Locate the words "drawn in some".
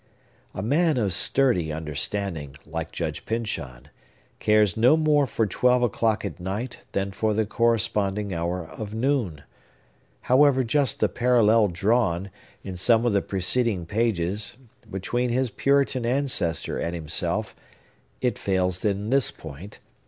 11.67-13.05